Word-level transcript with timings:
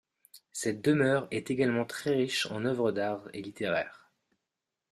Cette 0.51 0.81
demeure 0.83 1.27
est 1.29 1.51
également 1.51 1.85
très 1.85 2.15
riche 2.15 2.47
en 2.47 2.65
œuvres 2.65 2.91
d'art 2.91 3.21
et 3.33 3.41
littéraires. 3.43 4.09